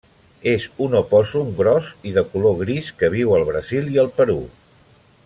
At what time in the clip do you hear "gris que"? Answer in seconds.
2.65-3.13